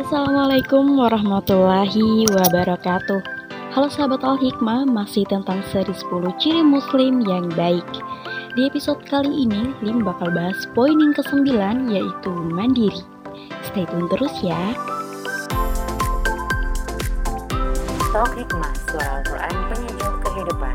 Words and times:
Assalamualaikum 0.00 0.96
warahmatullahi 0.96 2.24
wabarakatuh. 2.32 3.20
Halo 3.76 3.92
sahabat 3.92 4.24
Al-Hikmah, 4.24 4.88
masih 4.88 5.28
tentang 5.28 5.60
seri 5.68 5.92
10 5.92 6.24
ciri 6.40 6.64
muslim 6.64 7.20
yang 7.28 7.52
baik. 7.52 7.84
Di 8.56 8.64
episode 8.64 9.04
kali 9.04 9.44
ini, 9.44 9.76
Lim 9.84 10.00
bakal 10.00 10.32
bahas 10.32 10.56
poin 10.72 10.96
yang 10.96 11.12
ke-9 11.12 11.52
yaitu 11.92 12.32
mandiri. 12.32 13.04
Stay 13.60 13.84
tune 13.92 14.08
terus 14.08 14.32
ya. 14.40 14.72
Talk 18.08 18.32
Hikmah, 18.40 18.72
suara 18.88 19.20
Al-Quran 19.20 19.54
penyejuk 19.68 20.14
kehidupan 20.24 20.74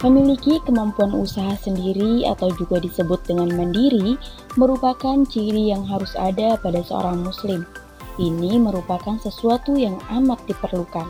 Memiliki 0.00 0.64
kemampuan 0.64 1.12
usaha 1.12 1.52
sendiri 1.60 2.24
atau 2.24 2.48
juga 2.56 2.80
disebut 2.80 3.20
dengan 3.28 3.52
mandiri 3.52 4.16
merupakan 4.56 5.20
ciri 5.28 5.68
yang 5.68 5.84
harus 5.84 6.16
ada 6.16 6.56
pada 6.56 6.80
seorang 6.80 7.20
muslim. 7.20 7.68
Ini 8.16 8.56
merupakan 8.64 9.20
sesuatu 9.20 9.76
yang 9.76 10.00
amat 10.08 10.40
diperlukan. 10.48 11.04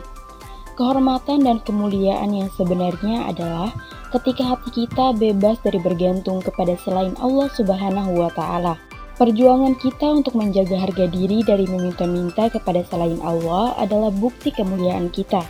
Kehormatan 0.75 1.47
dan 1.47 1.63
kemuliaan 1.63 2.35
yang 2.35 2.51
sebenarnya 2.59 3.31
adalah 3.31 3.71
ketika 4.11 4.55
hati 4.55 4.83
kita 4.83 5.15
bebas 5.15 5.55
dari 5.63 5.79
bergantung 5.79 6.43
kepada 6.43 6.75
selain 6.83 7.15
Allah 7.23 7.47
Subhanahu 7.55 8.19
wa 8.19 8.31
taala. 8.35 8.75
Perjuangan 9.15 9.79
kita 9.79 10.07
untuk 10.19 10.35
menjaga 10.35 10.75
harga 10.75 11.07
diri 11.07 11.47
dari 11.47 11.63
meminta-minta 11.63 12.51
kepada 12.51 12.83
selain 12.91 13.23
Allah 13.23 13.71
adalah 13.79 14.11
bukti 14.11 14.51
kemuliaan 14.51 15.07
kita. 15.13 15.45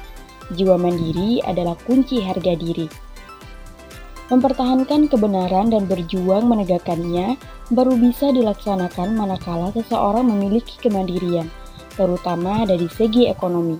Jiwa 0.53 0.78
mandiri 0.78 1.42
adalah 1.42 1.73
kunci 1.88 2.22
harga 2.22 2.53
diri. 2.53 3.11
Mempertahankan 4.31 5.12
kebenaran 5.12 5.76
dan 5.76 5.91
berjuang 5.91 6.48
menegakkannya 6.48 7.35
baru 7.76 7.99
bisa 7.99 8.31
dilaksanakan 8.31 9.12
manakala 9.12 9.76
seseorang 9.76 10.23
memiliki 10.23 10.80
kemandirian, 10.80 11.52
terutama 11.99 12.63
dari 12.63 12.88
segi 12.88 13.28
ekonomi. 13.28 13.75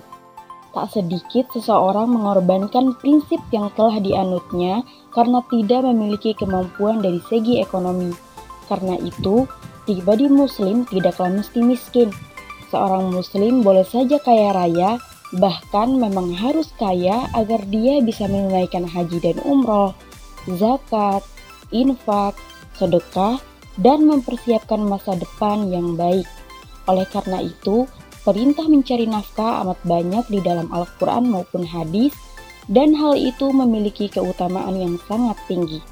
Tak 0.76 0.92
sedikit 0.92 1.48
seseorang 1.56 2.12
mengorbankan 2.12 2.92
prinsip 3.00 3.40
yang 3.48 3.72
telah 3.72 3.96
dianutnya 3.96 4.84
karena 5.16 5.40
tidak 5.48 5.88
memiliki 5.88 6.36
kemampuan 6.36 7.00
dari 7.00 7.24
segi 7.32 7.64
ekonomi. 7.64 8.12
Karena 8.68 9.00
itu, 9.00 9.48
pribadi 9.88 10.28
muslim 10.28 10.84
tidaklah 10.84 11.32
mesti 11.32 11.64
miskin. 11.64 12.12
Seorang 12.68 13.08
muslim 13.08 13.64
boleh 13.64 13.88
saja 13.88 14.20
kaya 14.20 14.52
raya, 14.52 15.00
bahkan 15.32 15.96
memang 15.96 16.36
harus 16.36 16.68
kaya 16.76 17.24
agar 17.32 17.64
dia 17.72 18.04
bisa 18.04 18.28
menunaikan 18.28 18.84
haji 18.84 19.16
dan 19.20 19.40
umroh, 19.44 19.96
zakat, 20.46 21.22
infak, 21.70 22.36
sedekah, 22.76 23.38
dan 23.80 24.04
mempersiapkan 24.04 24.82
masa 24.84 25.16
depan 25.16 25.70
yang 25.72 25.96
baik. 25.96 26.28
Oleh 26.90 27.06
karena 27.08 27.40
itu, 27.40 27.88
perintah 28.26 28.66
mencari 28.66 29.08
nafkah 29.08 29.64
amat 29.64 29.78
banyak 29.86 30.24
di 30.28 30.40
dalam 30.44 30.68
Al-Quran 30.70 31.30
maupun 31.30 31.64
hadis, 31.64 32.12
dan 32.70 32.94
hal 32.94 33.18
itu 33.18 33.50
memiliki 33.50 34.06
keutamaan 34.06 34.78
yang 34.78 34.94
sangat 35.10 35.34
tinggi. 35.50 35.82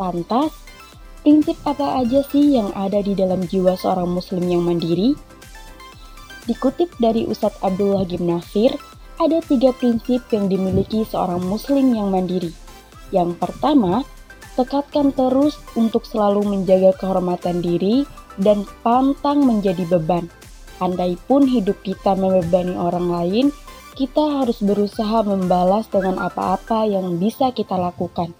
Lantas, 0.00 0.52
prinsip 1.20 1.58
apa 1.68 2.00
aja 2.00 2.24
sih 2.32 2.56
yang 2.56 2.72
ada 2.72 3.04
di 3.04 3.12
dalam 3.12 3.44
jiwa 3.44 3.76
seorang 3.76 4.08
muslim 4.08 4.48
yang 4.48 4.64
mandiri? 4.64 5.12
Dikutip 6.48 6.90
dari 6.98 7.28
Ustadz 7.28 7.60
Abdullah 7.60 8.08
Gimnasir, 8.08 8.74
ada 9.20 9.38
tiga 9.44 9.70
prinsip 9.76 10.24
yang 10.32 10.48
dimiliki 10.50 11.04
seorang 11.06 11.44
muslim 11.44 11.92
yang 11.94 12.10
mandiri. 12.10 12.50
Yang 13.12 13.36
pertama, 13.38 14.02
tekatkan 14.56 15.12
terus 15.12 15.60
untuk 15.76 16.08
selalu 16.08 16.44
menjaga 16.48 16.96
kehormatan 16.96 17.60
diri 17.60 18.08
dan 18.40 18.64
pantang 18.80 19.44
menjadi 19.44 19.84
beban. 19.86 20.26
Andai 20.80 21.14
pun 21.28 21.46
hidup 21.46 21.78
kita 21.84 22.16
membebani 22.16 22.74
orang 22.74 23.06
lain, 23.06 23.46
kita 23.92 24.42
harus 24.42 24.58
berusaha 24.64 25.22
membalas 25.22 25.86
dengan 25.92 26.18
apa-apa 26.18 26.88
yang 26.88 27.20
bisa 27.20 27.52
kita 27.52 27.76
lakukan. 27.76 28.32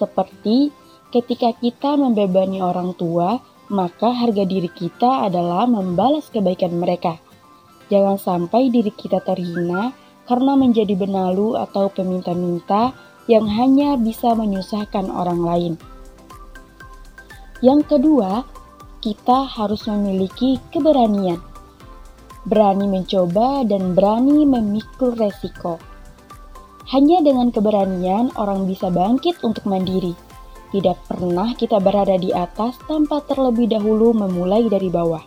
Seperti 0.00 0.72
ketika 1.12 1.52
kita 1.60 2.00
membebani 2.00 2.64
orang 2.64 2.96
tua, 2.96 3.38
maka 3.70 4.10
harga 4.10 4.42
diri 4.48 4.72
kita 4.72 5.30
adalah 5.30 5.68
membalas 5.68 6.32
kebaikan 6.32 6.74
mereka. 6.74 7.20
Jangan 7.92 8.18
sampai 8.18 8.72
diri 8.72 8.90
kita 8.90 9.22
terhina 9.22 9.94
karena 10.26 10.58
menjadi 10.58 10.94
benalu 10.96 11.54
atau 11.58 11.90
peminta-minta 11.90 12.94
yang 13.30 13.46
hanya 13.46 13.94
bisa 13.94 14.34
menyusahkan 14.34 15.06
orang 15.06 15.40
lain. 15.46 15.74
Yang 17.62 17.94
kedua, 17.94 18.42
kita 18.98 19.46
harus 19.46 19.86
memiliki 19.86 20.58
keberanian. 20.74 21.38
Berani 22.50 22.90
mencoba 22.90 23.62
dan 23.62 23.94
berani 23.94 24.42
memikul 24.42 25.14
resiko. 25.14 25.78
Hanya 26.90 27.22
dengan 27.22 27.54
keberanian 27.54 28.34
orang 28.34 28.66
bisa 28.66 28.90
bangkit 28.90 29.38
untuk 29.46 29.62
mandiri. 29.62 30.18
Tidak 30.74 31.06
pernah 31.06 31.54
kita 31.54 31.78
berada 31.78 32.18
di 32.18 32.34
atas 32.34 32.74
tanpa 32.90 33.22
terlebih 33.30 33.70
dahulu 33.70 34.10
memulai 34.10 34.66
dari 34.66 34.90
bawah. 34.90 35.22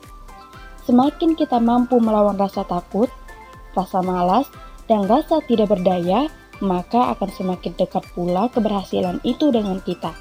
Semakin 0.84 1.40
kita 1.40 1.64
mampu 1.64 2.04
melawan 2.04 2.36
rasa 2.36 2.68
takut, 2.68 3.08
rasa 3.72 4.04
malas, 4.04 4.52
dan 4.92 5.08
rasa 5.08 5.40
tidak 5.48 5.72
berdaya, 5.72 6.28
maka 6.62 7.16
akan 7.18 7.30
semakin 7.32 7.74
dekat 7.74 8.06
pula 8.14 8.52
keberhasilan 8.52 9.24
itu 9.26 9.50
dengan 9.50 9.82
kita. 9.82 10.14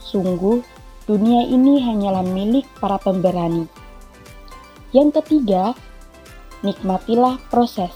Sungguh, 0.00 0.62
dunia 1.04 1.44
ini 1.50 1.82
hanyalah 1.82 2.24
milik 2.24 2.64
para 2.80 2.96
pemberani. 2.96 3.68
Yang 4.94 5.20
ketiga, 5.20 5.74
nikmatilah 6.64 7.36
proses. 7.52 7.92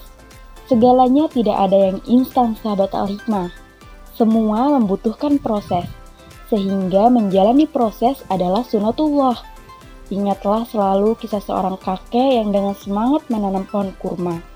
Segalanya 0.69 1.31
tidak 1.31 1.57
ada 1.57 1.91
yang 1.91 1.99
instan 2.05 2.53
sahabat 2.59 2.93
al-hikmah. 2.93 3.49
Semua 4.13 4.77
membutuhkan 4.77 5.41
proses, 5.41 5.87
sehingga 6.51 7.09
menjalani 7.09 7.65
proses 7.65 8.21
adalah 8.29 8.61
sunatullah. 8.61 9.39
Ingatlah 10.11 10.67
selalu 10.67 11.15
kisah 11.15 11.39
seorang 11.39 11.79
kakek 11.79 12.43
yang 12.43 12.51
dengan 12.51 12.75
semangat 12.75 13.23
menanam 13.31 13.63
pohon 13.63 13.95
kurma 13.95 14.50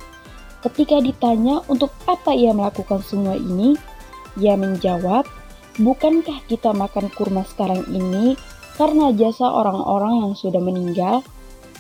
Ketika 0.66 0.98
ditanya 0.98 1.62
untuk 1.70 1.94
apa 2.10 2.34
ia 2.34 2.50
melakukan 2.50 3.06
semua 3.06 3.38
ini, 3.38 3.78
ia 4.42 4.58
menjawab, 4.58 5.30
"Bukankah 5.78 6.42
kita 6.50 6.74
makan 6.74 7.14
kurma 7.14 7.46
sekarang 7.46 7.86
ini 7.94 8.34
karena 8.74 9.14
jasa 9.14 9.46
orang-orang 9.46 10.26
yang 10.26 10.34
sudah 10.34 10.58
meninggal? 10.58 11.22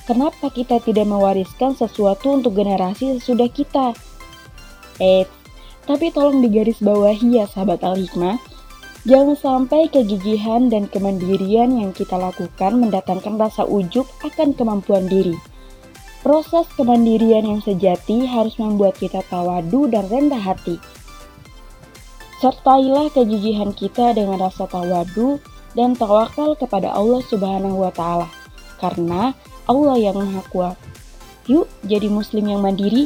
Kenapa 0.06 0.54
kita 0.54 0.78
tidak 0.86 1.10
mewariskan 1.10 1.74
sesuatu 1.74 2.38
untuk 2.38 2.54
generasi 2.54 3.18
sesudah 3.18 3.50
kita?" 3.50 3.98
Eh, 5.02 5.26
tapi 5.90 6.14
tolong 6.14 6.46
digaris 6.46 6.78
bawahi 6.78 7.42
ya 7.42 7.50
sahabat 7.50 7.82
al-hikmah, 7.82 8.38
Jangan 9.06 9.38
sampai 9.38 9.86
kegigihan 9.94 10.66
dan 10.66 10.90
kemandirian 10.90 11.78
yang 11.78 11.94
kita 11.94 12.18
lakukan 12.18 12.82
mendatangkan 12.82 13.38
rasa 13.38 13.62
ujub 13.62 14.10
akan 14.26 14.58
kemampuan 14.58 15.06
diri. 15.06 15.38
Proses 16.26 16.66
kemandirian 16.74 17.46
yang 17.46 17.62
sejati 17.62 18.26
harus 18.26 18.58
membuat 18.58 18.98
kita 18.98 19.22
tawadu 19.30 19.86
dan 19.86 20.10
rendah 20.10 20.42
hati. 20.42 20.82
Sertailah 22.42 23.14
kegigihan 23.14 23.70
kita 23.70 24.18
dengan 24.18 24.42
rasa 24.42 24.66
tawadu 24.66 25.38
dan 25.78 25.94
tawakal 25.94 26.58
kepada 26.58 26.90
Allah 26.90 27.22
Subhanahu 27.30 27.78
wa 27.78 27.94
taala 27.94 28.26
karena 28.82 29.38
Allah 29.70 30.02
yang 30.02 30.18
Maha 30.18 30.42
Kuat. 30.50 30.78
Yuk 31.46 31.70
jadi 31.86 32.10
muslim 32.10 32.50
yang 32.50 32.66
mandiri 32.66 33.06